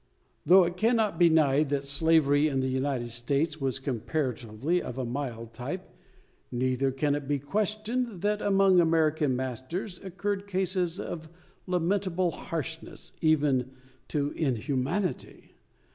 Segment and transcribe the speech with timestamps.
[0.47, 5.53] Though it cannot be denied, that slavery in the States was, comparatively, of a mild
[5.53, 5.93] type,
[6.51, 11.29] neither can it be questioned, that among American masters occurred cases of
[11.67, 13.73] lamentable harshness even
[14.07, 15.53] to inhumanity.